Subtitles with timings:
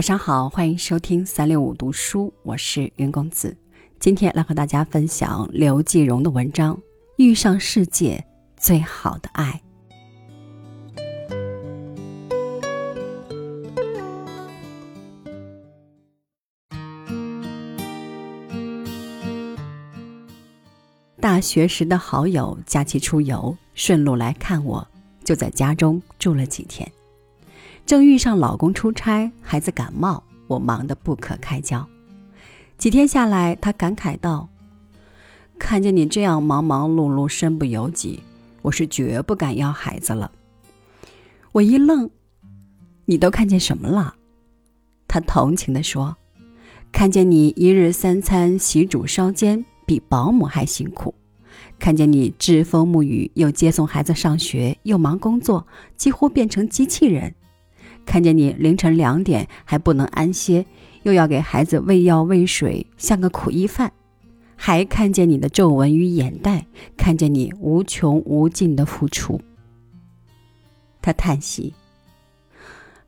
[0.00, 3.54] 晚上好，欢迎收听三六五读书，我是云公子。
[3.98, 6.74] 今天来和大家分享刘继荣的文章
[7.18, 8.24] 《遇上世界
[8.56, 9.60] 最好的爱》。
[21.20, 24.88] 大学时的好友假期出游，顺路来看我，
[25.22, 26.90] 就在家中住了几天。
[27.86, 31.86] 正遇上老公出差，孩子感冒，我忙得不可开交。
[32.78, 34.48] 几天下来，他感慨道
[35.58, 38.20] ：“看见你这样忙忙碌碌、身不由己，
[38.62, 40.30] 我是绝不敢要孩子了。”
[41.52, 42.08] 我一愣
[43.06, 44.14] ：“你都看见什么了？”
[45.08, 46.16] 他同情地说
[46.92, 51.12] ：“看见你一日三餐洗煮烧煎，比保姆还辛苦；
[51.80, 57.34] 看见你栉风沐雨，又接送孩子上学，又忙工作，几乎变成机器人。”
[58.10, 60.66] 看见你凌晨两点还不能安歇，
[61.04, 63.88] 又要给孩子喂药喂水，像个苦役犯；
[64.56, 66.66] 还看见你的皱纹与眼袋，
[66.96, 69.40] 看见你无穷无尽的付出。
[71.00, 71.72] 他叹息：“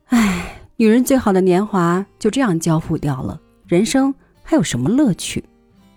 [0.07, 5.43] 唉，女人最好的年华就这样交付掉了，人生还有什么乐趣？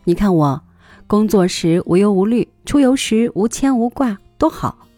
[0.02, 0.60] 你看我，
[1.06, 4.88] 工作时无忧无虑，出游时无牵无挂，多好。”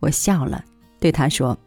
[0.00, 0.62] 我笑了，
[1.00, 1.58] 对他说。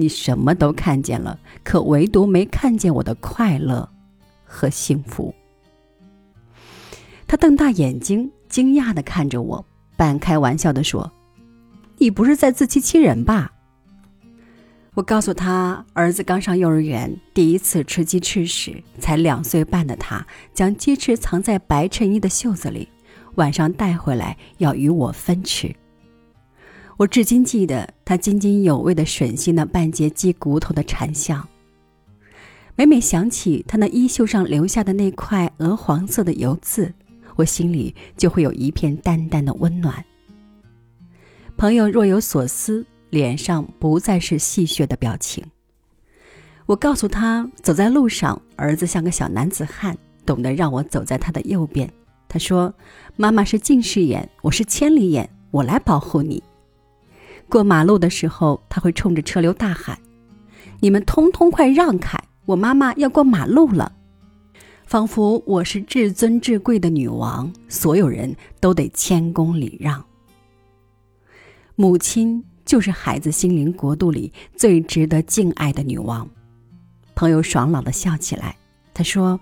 [0.00, 3.88] 你什么都看见了，可唯独没看见我的快乐
[4.44, 5.34] 和幸福。
[7.26, 9.64] 他瞪大眼睛，惊讶的看着我，
[9.96, 11.12] 半开玩笑的说
[11.98, 13.52] ：“你不是在自欺欺人吧？”
[14.94, 22.88] 我告诉他，儿子刚上幼儿园，第一次吃鸡翅时，才两岁半的他将鸡翅藏在白衬衣的袖子里，
[23.36, 25.72] 晚上带回来要与我分吃。
[27.00, 31.48] 我至今记得他津津有味的吮吸那半截鸡骨头的馋香。
[32.76, 36.92] 每每想起他那衣袖上留下的那块鹅黄色的油渍，
[37.36, 40.04] 我心里就会有一片淡淡的温暖。
[41.56, 45.42] 朋友若有所思，脸上不再是戏谑的表情。
[46.66, 49.96] 我告诉他，走在路上，儿子像个小男子汉，
[50.26, 51.90] 懂得让我走在他的右边。
[52.28, 52.74] 他说
[53.16, 56.42] ：“妈妈是近视眼，我是千里眼，我来保护你。”
[57.50, 59.98] 过马路的时候，他会冲着车流大喊
[60.80, 62.18] ：“你们通通快让开！
[62.46, 63.92] 我妈妈要过马路了。”
[64.86, 70.02] 仿佛我是至尊至贵的女王，所有人都得谦恭礼让。
[71.76, 76.28] 母亲就是孩子心灵国度里最值得敬爱的女王。
[77.14, 78.56] 朋友爽朗的笑起来，
[78.94, 79.38] 他说：“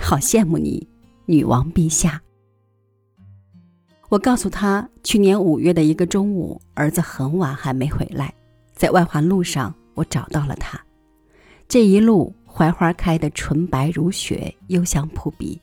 [0.00, 0.88] 好羡慕你，
[1.26, 2.20] 女王陛下。”
[4.08, 8.32] 我告诉他，去年五月的一个中午，儿子很晚还没回来，
[8.72, 10.80] 在外环路上，我找到了他。
[11.68, 15.60] 这一路槐花开得纯白如雪，幽香扑鼻。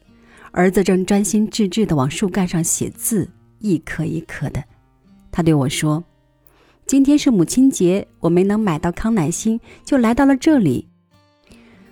[0.52, 3.28] 儿子正专心致志地往树干上写字，
[3.60, 4.64] 一颗一颗的。
[5.32, 6.04] 他对我说
[6.86, 10.88] ：“今天是母亲节，我没能买到康乃馨，就来到了这里。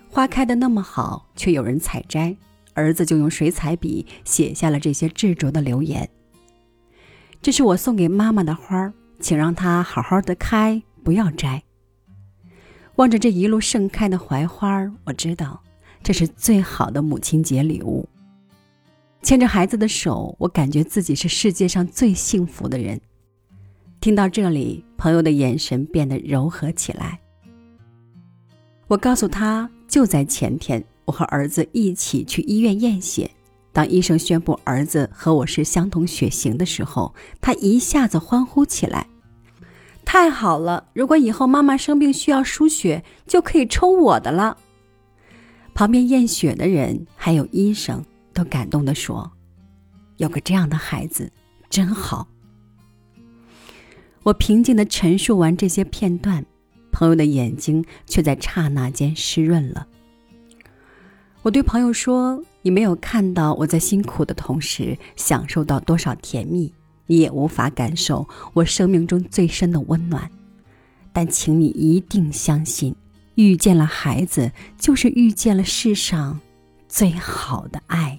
[0.08, 2.38] 花开得那么好，却有人采摘，
[2.76, 6.08] 儿子就用水彩笔写下了这些执着的留言。”
[7.44, 11.62] 这是我送给妈妈的花儿，请让它好好的开，不要摘。
[12.96, 15.62] 望着这一路盛开的槐花，我知道
[16.02, 18.08] 这是最好的母亲节礼物。
[19.24, 22.98] 牵着孩子的手，我感觉自己是世界上最幸福的人。
[24.00, 27.20] 听到这里，朋友的眼神变得柔和起来。
[28.88, 33.30] 我告诉他，就在前天，我和儿子一起去医院验血。
[33.74, 39.08] 当医生宣布儿子和我是相同血型的时候，他一下子欢呼起来
[40.06, 40.86] ：“太好了！
[40.94, 44.58] 如果以后妈妈生病需要输血，就可以抽我的了。”
[45.74, 49.32] 旁边验血的人还有医生都感动地说
[50.18, 51.32] ：“有个这样的孩子
[51.68, 52.28] 真好。”
[54.22, 56.46] 我平静地陈述完这些片段，
[56.92, 59.88] 朋友的眼睛却在刹那间湿润了。
[61.44, 66.74] 我对朋友说：“你没有看到我在辛苦的同时享受到多少甜蜜，
[67.06, 70.32] 你也无法感受我生命中最深的温暖。
[71.12, 72.96] 但请你一定相信，
[73.36, 74.50] 遇见了孩子，
[74.80, 76.40] 就是遇见了世上
[76.88, 78.18] 最好的爱。”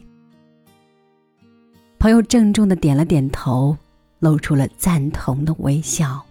[1.99, 3.75] 朋友郑重的点了点头，
[4.19, 6.23] 露出了赞同的微笑。